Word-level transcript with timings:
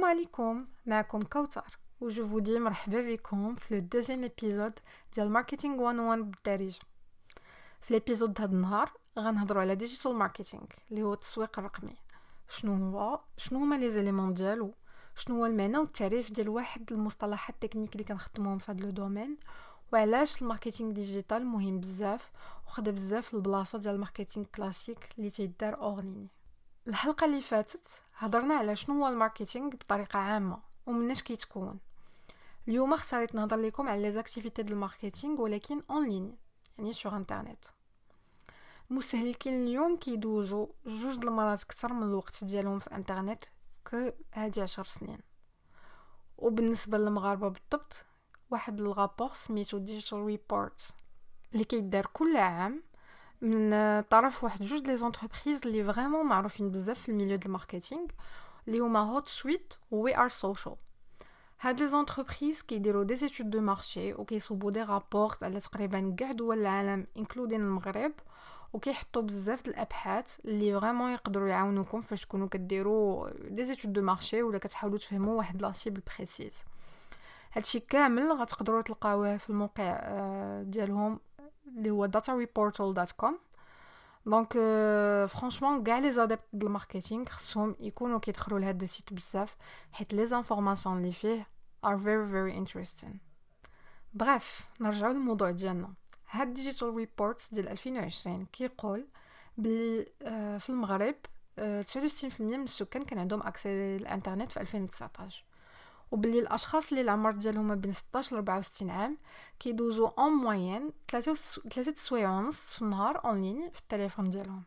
السلام 0.00 0.16
عليكم 0.18 0.66
معكم 0.86 1.20
كوثر 1.22 1.78
وجوفودي 2.00 2.58
مرحبا 2.58 3.02
بكم 3.02 3.54
في 3.54 3.74
لو 3.74 3.80
دوزيام 3.80 4.24
ابيزود 4.24 4.72
ديال 5.14 5.30
ماركتينغ 5.30 5.92
101 5.92 6.18
بالدارجه 6.30 6.78
في 7.80 7.90
الابيزود 7.90 8.40
هاد 8.40 8.52
النهار 8.52 8.92
غنهضروا 9.18 9.60
على 9.62 9.74
ديجيتال 9.74 10.14
ماركتينغ 10.14 10.62
اللي 10.90 11.02
هو 11.02 11.12
التسويق 11.12 11.58
الرقمي 11.58 11.96
شنو 12.48 12.90
هو 12.98 13.20
شنو 13.36 13.58
هما 13.58 13.74
لي 13.74 13.90
زيليمون 13.90 14.34
ديالو 14.34 14.74
شنو 15.16 15.36
هو 15.36 15.46
المعنى 15.46 15.78
والتعريف 15.78 16.32
ديال 16.32 16.48
واحد 16.48 16.92
المصطلحات 16.92 17.54
التكنيك 17.54 17.92
اللي 17.92 18.04
كنخدموهم 18.04 18.58
في 18.58 18.70
هاد 18.72 18.80
لو 18.84 18.90
دومين 18.90 19.36
وعلاش 19.92 20.42
الماركتينغ 20.42 20.92
ديجيتال 20.92 21.46
مهم 21.46 21.80
بزاف 21.80 22.30
وخد 22.66 22.88
بزاف 22.88 23.34
البلاصه 23.34 23.78
ديال 23.78 23.94
الماركتينغ 23.94 24.46
كلاسيك 24.46 25.08
اللي 25.18 25.30
تيدار 25.30 25.80
اونلاين 25.80 26.39
الحلقه 26.88 27.24
اللي 27.24 27.40
فاتت 27.40 27.88
هضرنا 28.18 28.54
على 28.54 28.76
شنو 28.76 29.04
هو 29.04 29.08
الماركتينغ 29.12 29.68
بطريقه 29.70 30.18
عامه 30.18 30.58
ومناش 30.86 31.22
كيتكون 31.22 31.78
اليوم 32.68 32.92
اختاريت 32.92 33.34
نهضر 33.34 33.56
لكم 33.56 33.88
على 33.88 34.02
ليزاكتيفيتي 34.02 34.62
ديال 34.62 34.74
الماركتينغ 34.74 35.40
ولكن 35.40 35.82
اون 35.90 36.08
لين 36.08 36.36
يعني 36.78 36.92
سوغ 36.92 37.16
انترنيت 37.16 37.66
المستهلكين 38.90 39.64
اليوم 39.66 39.96
كيدوزو 39.96 40.68
جوج 40.86 41.16
د 41.16 41.24
المرات 41.24 41.62
اكثر 41.62 41.92
من 41.92 42.02
الوقت 42.02 42.44
ديالهم 42.44 42.78
في 42.78 42.94
انترنيت 42.94 43.46
كو 43.90 44.10
هادي 44.34 44.62
عشر 44.62 44.84
سنين 44.84 45.18
وبالنسبه 46.38 46.98
للمغاربه 46.98 47.48
بالضبط 47.48 48.04
واحد 48.50 48.80
الغابور 48.80 49.32
سميتو 49.32 49.78
ديجيتال 49.78 50.18
ريبورت 50.24 50.88
اللي 51.52 51.64
كيدار 51.64 52.06
كل 52.06 52.36
عام 52.36 52.82
من 53.40 53.72
آه، 53.72 54.00
طرف 54.00 54.44
واحد 54.44 54.62
جوج 54.62 54.82
لي 54.86 54.96
زونتربريز 54.96 55.60
اللي 55.66 55.84
فريمون 55.92 56.26
معروفين 56.26 56.70
بزاف 56.70 56.98
في 56.98 57.08
الميليو 57.08 57.36
ديال 57.36 57.46
الماركتينغ 57.46 58.06
اللي 58.68 58.78
هما 58.78 58.98
هوت 59.00 59.28
سويت 59.28 59.74
وي 59.90 60.16
ار 60.16 60.28
سوشيال 60.28 60.74
هاد 61.60 61.80
لي 61.80 61.88
زونتربريز 61.88 62.62
كيديروا 62.62 63.04
دي 63.04 63.14
زيتود 63.14 63.50
دو 63.50 63.60
مارشي 63.60 64.12
وكيصوبوا 64.14 64.70
دي 64.70 64.82
رابور 64.82 65.32
على 65.42 65.60
تقريبا 65.60 66.14
كاع 66.18 66.32
دول 66.32 66.58
العالم 66.58 67.06
انكلودين 67.16 67.60
المغرب 67.60 68.12
وكيحطوا 68.72 69.22
بزاف 69.22 69.62
د 69.64 69.68
الابحاث 69.68 70.38
اللي 70.44 70.80
فريمون 70.80 71.10
يقدروا 71.12 71.48
يعاونوكم 71.48 72.00
فاش 72.02 72.22
تكونوا 72.22 72.48
كديروا 72.48 73.30
دي 73.48 73.64
زيتود 73.64 73.92
دو 73.92 74.02
مارشي 74.02 74.42
ولا 74.42 74.58
كتحاولوا 74.58 74.98
تفهموا 74.98 75.38
واحد 75.38 75.62
لا 75.62 75.72
سيبل 75.72 76.02
بريسيز 76.16 76.52
هادشي 77.52 77.80
كامل 77.80 78.32
غتقدروا 78.32 78.82
تلقاوه 78.82 79.36
في 79.36 79.50
الموقع 79.50 79.84
آه، 80.02 80.62
ديالهم 80.62 81.18
Il 81.76 81.86
est 81.86 81.90
en 81.90 82.94
Donc, 84.26 84.56
euh, 84.56 85.28
franchement, 85.28 85.78
les 86.02 86.18
adeptes 86.18 86.48
du 86.52 86.68
marketing 86.68 87.26
sont 87.38 87.68
des 87.68 87.86
icônes 87.88 88.08
qui 88.08 88.14
ont 88.14 88.18
été 88.18 88.32
créées 88.32 88.86
sur 88.86 89.18
ce 89.18 89.44
site. 89.96 90.12
Les 90.12 90.32
informations 90.32 91.00
qu'ils 91.00 91.14
font 91.14 91.44
sont 91.82 91.98
très 91.98 92.54
intéressantes. 92.54 93.14
Bref, 94.14 94.68
nous 94.80 95.04
allons 95.04 95.36
passer 95.36 95.68
au 95.68 95.74
début. 95.74 96.72
C'est 96.72 96.80
le 96.80 96.90
report 96.90 97.34
de 97.52 97.62
2019 97.62 98.48
qui 98.52 98.66
rappelle 98.66 99.04
que 99.56 100.04
dans 100.24 100.66
le 100.68 100.74
Maghreb, 100.80 101.16
les 101.56 101.82
personnes 101.82 102.64
qui 102.64 102.82
ont 103.34 103.40
accès 103.42 103.96
à 104.04 104.08
l'internet 104.10 104.56
ont 104.56 104.60
accès 104.60 104.76
à 104.76 104.80
l'internet. 104.80 105.32
وباللي 106.10 106.38
الاشخاص 106.38 106.88
اللي 106.90 107.00
العمر 107.00 107.30
ديالهم 107.30 107.68
ما 107.68 107.74
بين 107.74 107.92
16 107.92 108.36
ل 108.36 108.36
64 108.36 108.90
عام 108.90 109.18
كيدوزو 109.60 110.06
اون 110.06 110.32
موين 110.32 110.92
3 111.08 111.34
سوايع 111.94 112.30
ونص 112.38 112.56
في 112.56 112.82
النهار 112.82 113.24
اون 113.24 113.42
لين 113.42 113.70
في 113.70 113.78
التليفون 113.80 114.30
ديالهم 114.30 114.62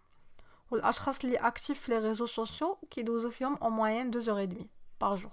والاشخاص 0.72 1.24
اللي 1.26 1.38
اكتيف 1.38 1.80
في 1.82 1.92
لي 1.92 2.00
ريزو 2.08 2.26
سوسيو 2.26 2.78
كيدوزو 2.92 3.30
فيهم 3.30 3.56
اون 3.58 3.72
موين 3.72 4.10
2 4.10 4.30
اور 4.30 4.44
ادمي 4.44 4.68
بار 5.02 5.16
جور 5.16 5.32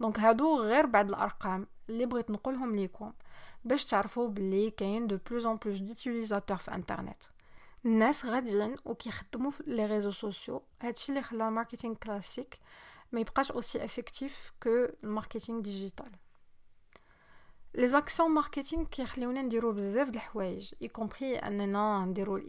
دونك 0.00 0.18
هادو 0.20 0.60
غير 0.62 0.86
بعض 0.86 1.08
الارقام 1.08 1.66
اللي 1.88 2.06
بغيت 2.06 2.30
نقولهم 2.30 2.76
ليكم 2.76 3.12
باش 3.64 3.84
تعرفوا 3.84 4.28
بلي 4.28 4.70
كاين 4.70 5.06
دو 5.06 5.18
بلوز 5.30 5.46
اون 5.46 5.56
بلوس 5.56 5.78
ديتيليزاتور 5.78 6.56
في 6.56 6.74
انترنت 6.74 7.22
الناس 7.84 8.24
غاديين 8.24 8.76
وكيخدموا 8.84 9.50
في 9.50 9.62
لي 9.66 9.86
ريزو 9.86 10.10
سوسيو 10.10 10.62
هادشي 10.82 11.12
اللي 11.12 11.22
خلى 11.22 11.48
الماركتينغ 11.48 11.94
كلاسيك 11.94 12.58
mais 13.12 13.20
il 13.22 13.30
pas 13.30 13.42
aussi 13.54 13.76
effectif 13.78 14.52
que 14.58 14.94
le 15.02 15.08
marketing 15.08 15.62
digital. 15.62 16.08
Les 17.74 17.94
actions 17.94 18.28
marketing 18.28 18.86
qui 18.88 19.02
ont 19.26 19.42
des 19.48 19.60
rôles 19.60 19.76
de 19.76 20.84
y 20.84 20.88
compris 20.90 21.32
des 21.34 22.24
rôles 22.24 22.42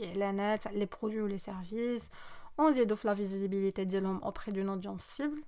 sur 0.60 0.72
les 0.72 0.86
produits 0.88 1.22
ou 1.22 1.28
les 1.28 1.38
services, 1.38 2.10
on 2.58 2.66
offre 2.66 3.06
la 3.06 3.14
visibilité 3.14 3.88
auprès 4.22 4.52
d'une 4.52 4.70
audience 4.70 5.04
cible. 5.04 5.42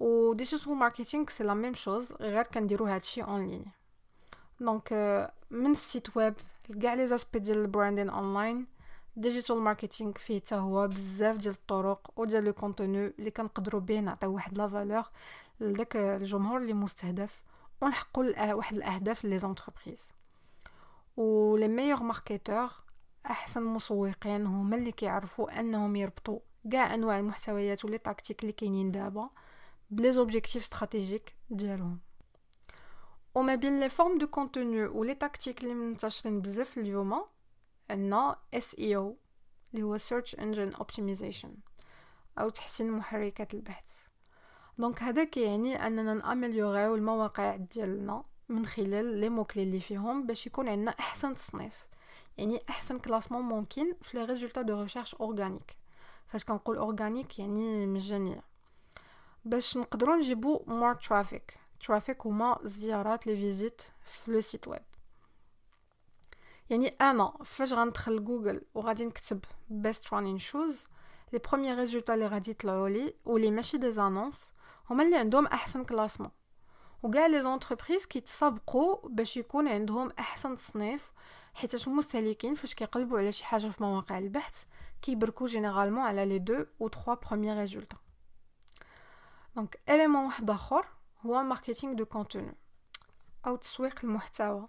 Au 0.00 0.34
digital 0.34 0.74
marketing, 0.76 1.26
c'est 1.28 1.44
la 1.44 1.54
même 1.54 1.76
chose, 1.76 2.14
rien 2.18 2.44
qu'un 2.44 2.62
des 2.62 2.76
en 2.76 3.38
ligne. 3.38 3.70
Donc, 4.60 4.90
euh, 4.90 5.26
même 5.50 5.76
site 5.76 6.14
web, 6.16 6.34
les 6.68 7.12
aspects 7.12 7.38
la 7.46 7.66
branding 7.68 8.08
online, 8.10 8.66
ديجيتال 9.18 9.56
ماركتينغ 9.58 10.12
فيه 10.12 10.40
حتى 10.40 10.54
هو 10.54 10.88
بزاف 10.88 11.36
ديال 11.36 11.54
الطرق 11.54 12.10
وديال 12.16 12.44
لو 12.44 12.52
كونتوني 12.52 13.06
اللي 13.18 13.30
كنقدروا 13.30 13.80
به 13.80 14.00
نعطيو 14.00 14.34
واحد 14.34 14.58
لا 14.58 14.68
فالور 14.68 15.02
لذاك 15.60 15.96
الجمهور 15.96 16.58
اللي 16.58 16.72
مستهدف 16.72 17.42
ونحققوا 17.82 18.52
واحد 18.52 18.76
الاهداف 18.76 19.24
لي 19.24 19.38
زونتربريز 19.38 20.12
و 21.16 21.56
لي 21.56 21.68
ميور 21.68 22.02
ماركتور 22.02 22.68
احسن 23.26 23.62
مسوقين 23.62 24.46
هما 24.46 24.76
اللي 24.76 24.92
كيعرفوا 24.92 25.60
انهم 25.60 25.96
يربطوا 25.96 26.38
كاع 26.72 26.94
انواع 26.94 27.18
المحتويات 27.18 27.84
ولي 27.84 27.98
تاكتيك 27.98 28.42
اللي 28.42 28.52
كاينين 28.52 28.90
دابا 28.90 29.30
بلي 29.90 30.12
زوبجيكتيف 30.12 30.56
استراتيجيك 30.62 31.34
ديالهم 31.50 31.98
وما 33.34 33.54
بين 33.54 33.80
لي 33.80 33.88
فورم 33.88 34.18
دو 34.18 34.26
كونتوني 34.26 34.82
ولي 34.84 35.14
تاكتيك 35.14 35.62
اللي 35.62 35.74
منتشرين 35.74 36.40
بزاف 36.40 36.78
اليوم 36.78 37.24
اي 37.90 38.36
SEO 38.60 39.14
اللي 39.74 39.82
هو 39.82 39.98
Search 39.98 40.36
Engine 40.36 40.76
Optimization 40.78 41.48
أو 42.38 42.48
تحسين 42.50 42.90
محركات 42.92 43.54
البحث 43.54 43.84
دونك 44.78 45.02
هذا 45.02 45.24
كيعني 45.24 45.86
أننا 45.86 46.14
نأمليوغيو 46.14 46.94
المواقع 46.94 47.56
ديالنا 47.56 48.22
من 48.48 48.66
خلال 48.66 49.04
لي 49.20 49.28
موكلي 49.28 49.62
اللي 49.62 49.80
فيهم 49.80 50.26
باش 50.26 50.46
يكون 50.46 50.68
عندنا 50.68 50.90
أحسن 50.90 51.34
تصنيف 51.34 51.86
يعني 52.38 52.62
أحسن 52.70 52.98
كلاسمون 52.98 53.42
ممكن 53.42 53.92
في 54.02 54.18
لي 54.18 54.24
ريزولتا 54.24 54.62
دو 54.62 54.82
ريشيرش 54.82 55.14
أورغانيك 55.14 55.76
فاش 56.28 56.44
كنقول 56.44 56.76
أورغانيك 56.76 57.38
يعني 57.38 57.86
مجانية 57.86 58.42
باش 59.44 59.76
نقدروا 59.76 60.16
نجيبو 60.16 60.62
مور 60.66 60.94
ترافيك 60.94 61.58
ترافيك 61.86 62.26
هما 62.26 62.62
الزيارات 62.64 63.26
لي 63.26 63.36
فيزيت 63.36 63.82
في 64.04 64.32
لو 64.32 64.40
سيت 64.40 64.68
ويب 64.68 64.87
يعني 66.70 66.88
انا 66.88 67.32
فاش 67.44 67.72
غندخل 67.72 68.24
جوجل 68.24 68.62
وغادي 68.74 69.04
نكتب 69.06 69.40
بيست 69.68 70.12
رانين 70.12 70.38
شوز 70.38 70.88
لي 71.32 71.38
بروميير 71.38 71.76
ريزولتا 71.78 72.14
اللي 72.14 72.26
غادي 72.26 72.50
يطلعوا 72.50 72.88
لي 72.88 73.14
واللي 73.24 73.50
ماشي 73.50 73.78
دي 73.78 73.90
زانونس 73.90 74.52
هما 74.90 75.02
اللي 75.02 75.16
عندهم 75.16 75.46
احسن 75.46 75.84
كلاسمون 75.84 76.30
وكاع 77.02 77.26
لي 77.26 77.42
زونتربريز 77.42 78.06
كيتسابقوا 78.06 79.08
باش 79.08 79.36
يكون 79.36 79.68
عندهم 79.68 80.12
احسن 80.18 80.56
تصنيف 80.56 81.12
حيت 81.54 81.86
المستهلكين 81.86 82.54
فاش 82.54 82.74
كيقلبوا 82.74 83.18
على 83.18 83.32
شي 83.32 83.44
حاجه 83.44 83.66
في 83.66 83.82
مواقع 83.82 84.18
البحث 84.18 84.64
كيبركو 85.02 85.46
جينيرالمون 85.46 86.00
على 86.02 86.24
لي 86.26 86.38
دو 86.38 86.64
او 86.80 86.88
تخوا 86.88 87.14
بروميير 87.14 87.58
ريزولتا 87.58 87.96
دونك 89.56 89.78
اليمون 89.88 90.24
واحد 90.24 90.50
اخر 90.50 90.86
هو 91.26 91.42
ماركتينغ 91.42 91.92
دو 91.94 92.04
كونتوني 92.04 92.54
او 93.46 93.56
تسويق 93.56 93.94
المحتوى 94.04 94.66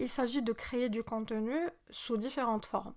Il 0.00 0.08
s'agit 0.08 0.42
de 0.42 0.52
créer 0.52 0.88
du 0.88 1.04
contenu 1.04 1.54
sous 1.90 2.16
différentes 2.16 2.66
formes. 2.66 2.94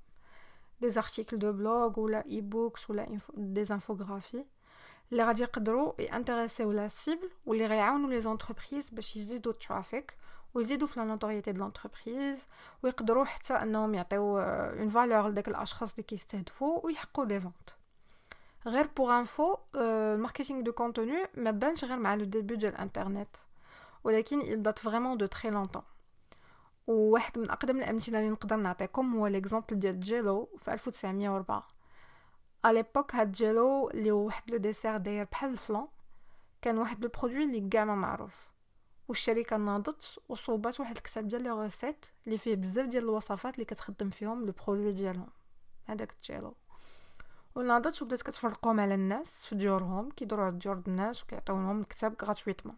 Des 0.81 0.97
articles 0.97 1.37
de 1.37 1.51
blog 1.51 1.97
ou 1.97 2.09
des 2.09 2.39
e-books 2.39 2.79
ou 2.89 2.95
des 3.35 3.71
infographies. 3.71 4.43
Les 5.11 5.23
radios 5.23 5.47
qui 5.47 5.63
sont 5.65 5.93
intéressés 6.11 6.65
la 6.65 6.89
cible, 6.89 7.27
ou 7.45 7.53
les 7.53 7.67
réalistes 7.67 8.03
ou 8.03 8.07
les 8.09 8.25
entreprises, 8.25 8.91
ou 8.91 8.99
ils 9.15 9.35
ont 9.35 9.39
du 9.51 9.57
trafic, 9.59 10.05
ou 10.53 10.59
ils 10.61 10.73
ont 10.83 10.87
la 10.95 11.05
notoriété 11.05 11.53
de 11.53 11.59
l'entreprise, 11.59 12.47
ou 12.83 12.87
ils 12.87 13.11
ont 13.11 13.87
euh, 14.37 14.75
une 14.83 14.89
valeur 14.89 15.31
dès 15.31 15.43
les 15.45 15.51
l'achat 15.53 15.85
qui 16.05 16.17
faux, 16.51 16.81
ou 16.83 16.89
ils 16.89 16.95
font 17.15 17.25
des 17.25 17.39
ventes. 17.39 17.77
pour 18.95 19.11
info, 19.11 19.59
euh, 19.75 20.15
le 20.15 20.21
marketing 20.21 20.63
de 20.63 20.71
contenu, 20.71 21.17
mais 21.35 21.53
Benjire, 21.53 21.97
mais 21.97 22.17
le 22.17 22.25
début 22.25 22.57
de 22.57 22.67
l'Internet, 22.67 23.45
ou 24.03 24.09
il 24.09 24.61
date 24.61 24.83
vraiment 24.83 25.15
de 25.15 25.25
très 25.27 25.51
longtemps. 25.51 25.85
وواحد 26.87 27.39
من 27.39 27.49
اقدم 27.51 27.77
الامثله 27.77 28.19
اللي 28.19 28.29
نقدر 28.29 28.55
نعطيكم 28.55 29.15
هو 29.17 29.27
ليكزامبل 29.27 29.79
ديال 29.79 29.99
جيلو 29.99 30.49
في 30.57 30.73
1904 30.73 31.67
اليبوك 32.65 33.15
هاد 33.15 33.31
جيلو 33.31 33.89
اللي 33.89 34.11
هو 34.11 34.25
واحد 34.25 34.51
لو 34.51 34.57
ديسير 34.57 34.97
داير 34.97 35.27
بحال 35.31 35.49
الفلان 35.51 35.87
كان 36.61 36.77
واحد 36.77 37.03
البرودوي 37.03 37.43
اللي 37.43 37.69
كاع 37.69 37.85
ما 37.85 37.95
معروف 37.95 38.49
والشركه 39.07 39.57
ناضت 39.57 40.19
وصوبات 40.29 40.79
واحد 40.79 40.97
الكتاب 40.97 41.27
ديال 41.27 41.43
لي 41.43 41.49
ريسيت 41.51 42.05
اللي 42.27 42.37
فيه 42.37 42.55
بزاف 42.55 42.85
ديال 42.89 43.03
الوصفات 43.03 43.53
اللي 43.53 43.65
كتخدم 43.65 44.09
فيهم 44.09 44.45
لو 44.45 44.53
برودوي 44.65 44.91
ديالهم 44.91 45.27
هذاك 45.85 46.15
جيلو 46.23 46.55
وناضت 47.55 48.01
وبدات 48.01 48.21
كتفرقهم 48.21 48.79
على 48.79 48.93
الناس 48.93 49.45
في 49.45 49.55
ديورهم 49.55 50.11
كيدورو 50.11 50.43
على 50.43 50.55
ديور 50.57 50.81
الناس 50.87 51.23
وكيعطيوهم 51.23 51.81
الكتاب 51.81 52.13
غراتويتمون 52.21 52.77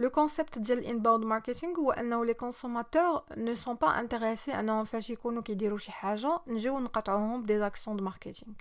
لو 0.00 0.10
كونسيبت 0.10 0.58
ديال 0.58 0.78
الانباوند 0.78 1.24
ماركتينغ 1.24 1.78
هو 1.78 1.90
انه 1.90 2.24
لي 2.24 2.34
كونسوماتور 2.34 3.22
نو 3.36 3.54
سون 3.54 3.74
با 3.74 4.00
انتريسي 4.00 4.50
انهم 4.52 4.84
فاش 4.84 5.10
يكونوا 5.10 5.42
كيديروا 5.42 5.78
شي 5.78 5.92
حاجه 5.92 6.40
نجيو 6.46 6.78
نقطعوهم 6.78 7.42
بدي 7.42 7.58
زاكسيون 7.58 7.96
دو 7.96 8.04
ماركتينغ 8.04 8.54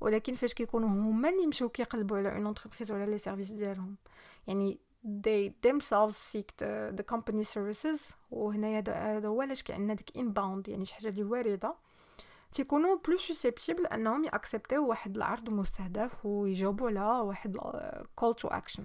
ولكن 0.00 0.34
فاش 0.34 0.54
كيكونوا 0.54 0.88
هما 0.88 1.28
اللي 1.28 1.42
يمشيو 1.42 1.68
كيقلبوا 1.68 2.16
على 2.18 2.32
اون 2.36 2.46
اونتربريز 2.46 2.90
وعلى 2.92 3.10
لي 3.10 3.18
سيرفيس 3.18 3.50
ديالهم 3.50 3.94
يعني 4.46 4.78
they 5.22 5.50
themselves 5.70 6.14
seek 6.32 6.50
the, 6.62 6.96
the 7.00 7.14
company 7.14 7.44
services 7.54 8.14
وهنايا 8.30 8.84
هذا 9.18 9.28
هو 9.28 9.42
علاش 9.42 9.62
كعندنا 9.62 9.94
ديك 9.94 10.10
inbound 10.10 10.68
يعني 10.68 10.84
شي 10.84 10.94
حاجه 10.94 11.08
اللي 11.08 11.24
وارده 11.24 11.74
تيكونوا 12.52 12.96
بلو 13.08 13.18
سوسيبتيبل 13.18 13.86
انهم 13.86 14.24
ياكسبتيو 14.24 14.88
واحد 14.88 15.16
العرض 15.16 15.50
مستهدف 15.50 16.26
ويجاوبوا 16.26 16.88
على 16.88 17.00
واحد 17.04 17.56
كول 18.16 18.34
تو 18.34 18.48
اكشن 18.48 18.84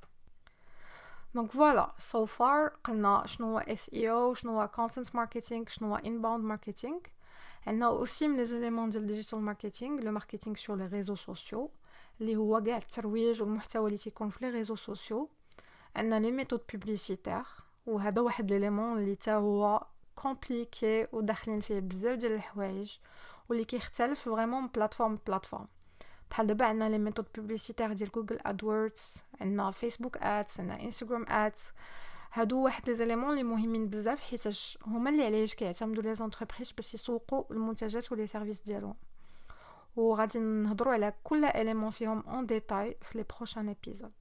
Donc 1.36 1.52
voilà, 1.52 1.94
so 1.98 2.24
far, 2.24 2.70
on 2.88 3.04
a 3.04 3.22
SEO, 3.28 4.32
content 4.74 5.12
marketing, 5.12 5.66
inbound 6.02 6.42
marketing. 6.42 6.96
On 7.66 7.78
a 7.82 7.90
aussi 7.90 8.26
les 8.34 8.54
éléments 8.54 8.88
du 8.88 8.98
digital 9.04 9.40
marketing, 9.40 10.02
le 10.02 10.12
marketing 10.12 10.56
sur 10.56 10.76
les 10.76 10.86
réseaux 10.86 11.14
sociaux, 11.14 11.70
les 12.20 12.32
est 12.32 12.36
le 12.36 13.44
محتوى 13.44 13.98
qui 13.98 14.10
sont 14.10 14.30
les 14.40 14.48
réseaux 14.48 14.76
sociaux. 14.76 15.28
On 15.94 16.10
a 16.10 16.18
les 16.18 16.30
méthodes 16.32 16.64
publicitaires, 16.64 17.66
ou 17.84 18.00
c'est 18.00 18.08
un 18.16 18.42
des 18.42 18.54
éléments 18.54 18.96
qui 18.96 19.10
est 19.10 19.86
compliqué 20.14 21.06
ou 21.12 21.22
qui 21.22 21.30
est 21.30 21.70
dans 21.70 22.40
le 22.58 22.86
où 23.50 23.54
ou 23.60 23.64
qui 23.66 23.76
est 23.76 24.26
vraiment 24.26 24.68
plateforme 24.68 25.18
plateforme. 25.18 25.66
Il 26.42 26.48
y 26.48 26.52
a 26.52 26.64
des 26.90 26.98
méthodes 26.98 27.30
publicitaires 27.30 27.94
de 27.94 28.04
Google 28.04 28.38
AdWords, 28.44 28.90
uh, 29.40 29.72
Facebook 29.72 30.18
Ads 30.20 30.58
uh, 30.58 30.70
Instagram 30.84 31.24
Ads. 31.28 31.72
Ce 32.34 32.40
sont 32.46 32.68
des 32.84 33.00
éléments 33.00 33.32
qui 33.32 33.40
sont 33.40 33.56
mis 33.56 33.84
en 33.84 33.88
place. 33.88 34.30
Je 34.44 34.50
suis 34.50 34.78
un 34.86 35.02
pour 35.92 36.02
les 36.02 36.20
entreprises 36.20 36.72
qui 36.74 36.98
sont 36.98 37.22
sur 38.00 38.16
les 38.16 38.26
services 38.26 38.62
de 38.64 38.74
la 38.74 38.80
loi. 38.80 38.96
Nous 39.96 40.14
allons 40.20 40.68
aborder 40.72 41.10
tous 41.24 41.34
les 41.36 41.50
éléments 41.54 41.88
en 42.26 42.42
détail 42.42 42.96
dans 43.00 43.14
les 43.18 43.24
prochains 43.24 43.66
épisodes. 43.68 44.12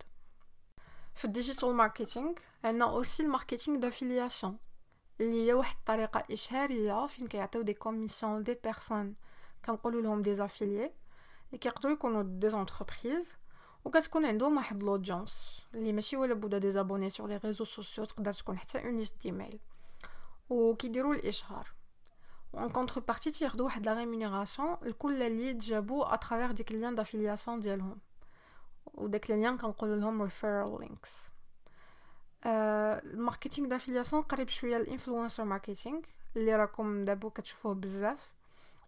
Dans 1.24 1.68
le 1.68 1.74
marketing 1.74 2.34
numérique, 2.64 2.64
uh, 2.64 2.70
il 2.76 2.78
y 2.78 2.82
a 2.82 2.92
aussi 2.94 3.24
le 3.24 3.30
marketing 3.30 3.80
d'affiliation. 3.82 4.58
Il 5.20 5.36
y 5.36 5.52
a 5.52 5.62
des 7.64 7.76
commissions 7.76 8.40
des 8.40 8.56
personnes 8.56 9.16
qui 9.62 9.70
ont 9.70 10.14
des 10.20 10.40
affiliés. 10.40 10.92
Et 11.56 11.58
qui 11.58 11.70
a 11.70 11.72
être 11.72 12.24
des 12.38 12.54
entreprises 12.54 13.38
ou 13.86 13.90
qui 13.90 13.98
a 13.98 14.02
trouvé 14.02 14.34
des 14.34 14.42
qui 15.02 15.80
les 15.84 15.94
messieurs 15.94 16.20
ont 16.20 16.48
des 16.48 16.76
abonnés 16.76 17.10
sur 17.10 17.28
les 17.28 17.38
réseaux 17.38 17.64
sociaux, 17.64 18.04
ils 18.18 18.28
avoir 18.28 18.58
une 18.84 18.98
liste 18.98 19.22
d'emails 19.24 19.62
ou 20.50 20.76
qui 20.76 20.90
déroulent 20.90 21.22
des 21.22 21.30
et 21.30 22.62
En 22.64 22.68
contrepartie, 22.70 23.30
ils 23.30 23.48
rémunération 23.48 23.74
a 23.74 23.86
des 23.86 23.96
rémunérations 24.02 24.78
qui 24.84 24.94
sont 25.00 25.08
liées 25.98 26.04
à 26.16 26.18
travers 26.18 26.54
des 26.54 26.66
clients 26.66 26.92
d'affiliation 26.92 27.58
ou 28.96 29.08
des 29.08 29.22
clients 29.22 29.56
qui 29.56 29.64
ont 29.64 29.76
des 29.84 29.96
liens 29.96 30.14
links 30.14 31.12
euh, 32.48 33.00
Le 33.02 33.16
marketing 33.18 33.70
d'affiliation 33.70 34.26
est 34.30 34.32
le 34.32 34.70
marketing 34.70 34.92
d'influence. 34.92 35.38
Il 35.38 35.46
marketing, 35.46 36.02
a 36.04 36.40
vous 36.40 36.62
recommandations 36.62 37.76
que 37.76 37.88
vous 37.88 38.04
avez 38.04 38.16
faites. 38.18 38.35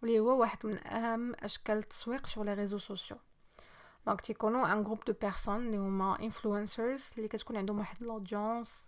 Les 0.02 0.16
gens 0.18 0.40
qui 0.60 1.58
travaillent 1.64 2.20
sur 2.24 2.44
les 2.44 2.52
réseaux 2.52 2.78
sociaux. 2.78 3.16
Donc, 4.06 4.20
c'est 4.24 4.42
un 4.44 4.80
groupe 4.80 5.04
de 5.06 5.12
personnes, 5.12 5.70
les 5.70 6.22
influencers, 6.26 7.12
les 7.16 7.24
gens 7.28 7.38
qui 7.38 7.92
de 8.02 8.04
l'audience, 8.04 8.86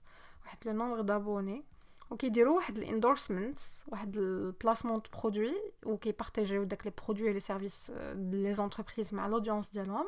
le 0.64 0.72
nombre 0.72 1.02
d'abonnés, 1.02 1.64
un 2.12 2.94
endorsements, 2.94 3.56
un 3.92 4.52
placement 4.58 4.98
de 4.98 5.08
produits, 5.08 5.56
ou 5.84 5.96
qui 5.96 6.12
partagent 6.12 6.52
avec 6.52 6.84
les 6.84 6.90
produits 6.92 7.26
et 7.26 7.32
les 7.32 7.40
services 7.40 7.90
des 8.14 8.58
euh, 8.58 8.62
entreprises, 8.62 9.12
mais 9.12 9.22
à 9.22 9.28
l'audience 9.28 9.70
d'un 9.70 10.04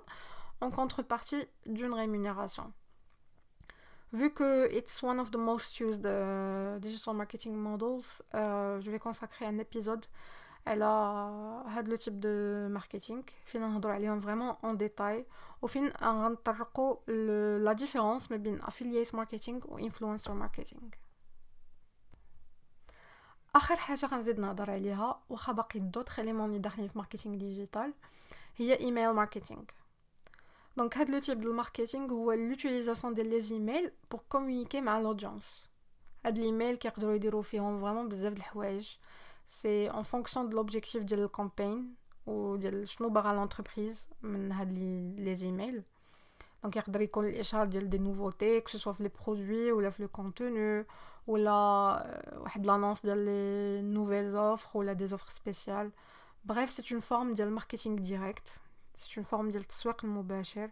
en 0.61 0.71
contrepartie 0.71 1.49
d'une 1.67 1.93
rémunération. 1.95 2.73
Vu 4.13 4.33
que 4.33 4.71
c'est 4.87 5.07
l'un 5.07 5.25
des 5.25 5.37
modèles 5.37 6.01
de 6.01 7.13
marketing 7.13 7.53
digital 7.55 7.55
le 7.55 7.59
models, 7.59 8.05
euh, 8.35 8.81
je 8.81 8.89
vais 8.91 9.01
consacrer 9.01 9.47
un 9.47 9.59
épisode 9.59 10.07
had 10.67 11.87
le 11.89 11.97
type 11.99 12.21
de 12.21 12.69
marketing. 12.71 13.23
Nous 13.55 13.87
allons 13.89 14.19
vraiment 14.19 14.59
en 14.63 14.75
détail. 14.75 15.19
Et 15.75 15.81
nous 15.81 15.89
allons 15.99 16.37
la 17.07 17.75
différence 17.75 18.29
entre 18.31 18.69
affiliate 18.69 19.13
marketing 19.13 19.61
et 19.79 19.87
influencer 19.87 20.33
marketing. 20.33 20.91
dernière 23.53 23.97
chose 23.97 24.01
que 24.11 24.33
nous 24.39 24.45
allons 24.45 24.55
parler, 24.57 24.97
c'est 25.73 25.81
d'autres 25.91 26.19
éléments 26.19 26.49
qui 26.49 26.57
sont 26.61 26.61
dans 26.71 26.83
le 26.83 26.91
marketing 26.95 27.37
digital 27.39 27.93
email 28.59 29.13
marketing. 29.15 29.65
Donc, 30.77 30.95
le 30.97 31.21
type 31.21 31.41
de 31.41 31.51
marketing 31.51 32.05
est 32.31 32.37
l'utilisation 32.37 33.11
des 33.11 33.53
emails 33.53 33.91
pour 34.09 34.27
communiquer 34.29 34.79
avec 34.79 35.03
l'audience. 35.05 35.69
C'est 36.25 36.33
l'email 36.33 36.79
qui 36.79 36.89
peut 36.91 37.13
vous 37.13 37.19
dire 37.19 37.37
vraiment 37.37 38.05
de 38.05 38.17
la 38.17 38.31
c'est 39.61 39.91
en 39.91 40.03
fonction 40.03 40.45
de 40.45 40.55
l'objectif 40.55 41.05
de 41.05 41.15
la 41.21 41.29
campagne 41.29 41.85
ou 42.27 42.57
de 42.65 42.71
شنو 42.85 43.09
à 43.25 43.33
l'entreprise 43.39 43.99
les 45.27 45.39
emails 45.51 45.81
donc 46.63 46.75
il 46.75 46.95
y 46.97 47.43
a 47.53 47.65
ديال 47.67 47.89
des 47.95 47.99
nouveautés 47.99 48.63
que 48.63 48.71
ce 48.75 48.79
soit 48.83 48.97
les 49.07 49.13
produits 49.23 49.69
ou 49.75 49.79
le 49.81 50.09
contenu 50.19 50.71
ou 51.29 51.33
là 51.37 51.99
euh, 52.07 52.65
l'annonce 52.69 53.01
de 53.09 53.15
nouvelles 53.99 54.35
offres 54.51 54.73
ou 54.77 54.83
des 55.01 55.09
offres 55.17 55.31
spéciales 55.41 55.91
bref 56.51 56.69
c'est 56.75 56.89
une 56.95 57.03
forme 57.13 57.31
de 57.41 57.45
marketing 57.61 57.95
direct 58.11 58.49
c'est 58.99 59.13
une 59.21 59.25
forme 59.33 59.47
de 59.47 59.51
ديال 59.53 59.63
التسويق 59.65 60.05
المباشر 60.05 60.71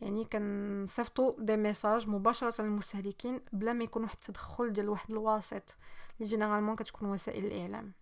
يعني 0.00 0.24
كنصيفطوا 0.24 1.32
دي 1.38 1.56
ميساج 1.56 2.08
مباشره 2.08 2.62
للمستهلكين 2.62 3.40
بلا 3.52 3.72
ما 3.72 3.84
يكون 3.84 4.02
واحد 4.02 4.14
التدخل 4.22 4.72
ديال 4.72 4.88
واحد 4.88 5.10
الواسط 5.10 5.76
اللي 6.16 6.30
جينيرالمون 6.30 6.76
كتكون 6.76 7.08
وسائل 7.10 7.44
الاعلام 7.46 7.92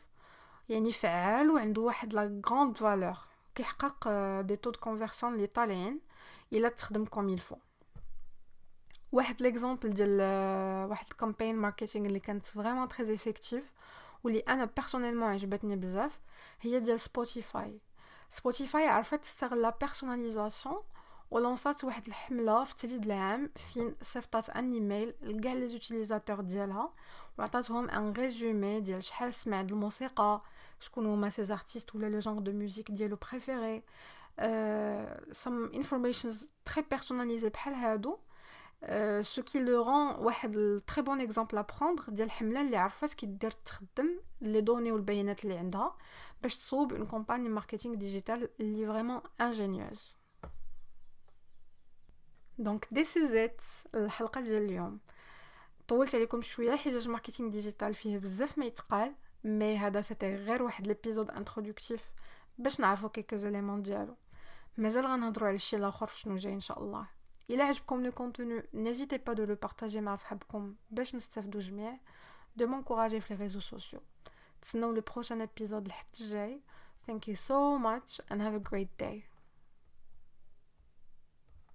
et 0.69 0.77
en 0.79 0.85
effet 0.85 1.09
elle 1.09 2.41
grande 2.41 2.79
valeur. 2.79 3.29
qui 3.55 3.65
quand 3.79 4.43
des 4.47 4.57
taux 4.59 4.71
de 4.71 4.77
conversion 4.77 5.31
les 5.33 5.49
taillent, 5.49 5.99
ils 6.53 6.61
la 6.63 6.71
traitent 6.71 7.09
comme 7.11 7.29
il 7.29 7.41
faut. 7.41 7.61
Où 9.13 9.21
l'exemple 9.41 9.91
de 9.93 10.07
campagne 11.17 11.57
marketing 11.57 12.07
qui 12.09 12.29
est 12.31 12.55
vraiment 12.55 12.87
très 12.87 13.11
efficace 13.11 13.55
ou 14.23 14.29
les 14.29 14.45
aime 14.47 14.67
personnellement 14.69 15.33
et 15.33 15.39
je 15.41 15.47
le 15.49 15.59
connais 15.59 16.09
il 16.63 16.71
y 16.71 16.91
a 16.93 16.99
Spotify. 16.99 17.71
Spotify 18.39 18.85
a 18.93 19.01
en 19.01 19.03
fait 19.03 19.23
c'est 19.25 19.51
la 19.53 19.73
personnalisation 19.73 20.77
et 21.33 21.37
j'ai 21.37 21.43
lancé 21.43 21.69
une 21.83 21.93
campagne 21.93 22.49
en 22.49 22.65
3 22.65 22.67
ans 22.67 22.67
où 22.83 23.47
j'ai 23.77 23.81
envoyé 23.83 25.13
un 25.13 25.13
e 25.13 25.13
à 25.15 25.41
tous 25.41 25.61
les 25.61 25.77
utilisateurs 25.77 26.45
qui 26.45 26.57
m'ont 26.57 26.91
donné 27.39 27.93
un 27.93 28.13
résumé 28.13 28.81
de 28.83 29.01
ce 29.01 29.11
que 29.13 29.31
l'on 29.51 29.61
peut 29.61 30.01
musique, 30.01 30.19
ce 30.81 30.89
que 30.91 31.03
sont 31.03 31.31
les 31.43 31.51
artistes 31.53 31.95
ou 31.95 31.99
le 31.99 32.21
genre 32.21 32.41
de 32.41 32.51
musique 32.51 32.91
préféré, 33.21 33.85
some 35.33 35.71
informations 35.73 36.31
très 36.65 36.83
personnalisées 36.83 37.53
comme 37.65 37.75
celle-là, 37.75 39.23
ce 39.23 39.41
qui 39.41 39.61
le 39.61 39.79
rend 39.81 40.19
un 40.27 40.79
très 40.85 41.03
bon 41.03 41.21
exemple 41.21 41.57
à 41.59 41.65
prendre 41.65 42.11
de 42.11 42.25
la 42.25 42.29
campagne 42.29 42.71
qui 42.71 42.91
sait 42.99 43.07
ce 43.09 43.15
qu'elle 43.15 43.39
peut 43.39 43.49
faire 43.65 44.05
les 44.41 44.63
données 44.63 44.89
et 44.89 44.93
les 44.93 45.15
données 45.23 45.35
qu'elle 45.37 45.53
a 45.77 45.95
pour 46.43 46.87
devenir 46.87 47.03
une 47.03 47.07
campagne 47.07 47.49
marketing 47.49 47.97
digitale 47.97 48.49
vraiment 48.59 49.23
ingénieuse. 49.39 50.17
دونك 52.61 52.87
ذيس 52.95 53.17
از 53.17 53.33
ات 53.33 53.61
الحلقه 53.95 54.41
ديال 54.41 54.63
اليوم 54.63 54.99
طولت 55.89 56.15
عليكم 56.15 56.43
شويه 56.43 56.77
حيت 56.77 56.95
الماركتينغ 56.95 57.51
ديجيتال 57.51 57.95
فيه 57.95 58.19
بزاف 58.19 58.59
ما 58.59 58.65
يتقال 58.65 59.15
مي 59.45 59.77
هذا 59.79 60.01
سيتي 60.01 60.35
غير 60.35 60.63
واحد 60.63 60.87
ليبيزود 60.87 61.31
انترودكتيف 61.31 62.11
باش 62.59 62.81
نعرفوا 62.81 63.09
كيكو 63.09 63.37
زيليمون 63.37 63.83
ديالو 63.83 64.17
مازال 64.77 65.07
غنهضروا 65.07 65.49
على 65.49 65.55
الشيء 65.57 65.79
الاخر 65.79 66.07
فشنو 66.07 66.37
جاي 66.37 66.53
ان 66.55 66.61
شاء 66.61 66.83
الله 66.83 67.07
الا 67.51 67.65
عجبكم 67.65 68.03
لو 68.03 68.13
كونتوني 68.13 68.63
نيزيتي 68.75 69.19
با 69.19 69.33
دو 69.33 69.45
لو 69.45 69.55
بارطاجي 69.55 70.01
مع 70.01 70.17
صحابكم 70.17 70.75
باش 70.91 71.15
نستافدو 71.15 71.59
جميع 71.59 71.99
دو 72.57 72.67
مونكوراجي 72.67 73.21
في 73.21 73.35
لي 73.37 73.41
ريزو 73.43 73.61
سوسيو 73.61 74.01
تسناو 74.63 74.93
لو 74.93 75.01
بروشين 75.13 75.41
ابيزود 75.41 75.89
لحد 75.89 76.07
الجاي 76.21 76.61
thank 77.11 77.33
you 77.33 77.37
so 77.49 77.79
much 77.89 78.35
and 78.35 78.41
have 78.41 78.55
a 78.55 78.71
great 78.73 79.05
day 79.05 79.30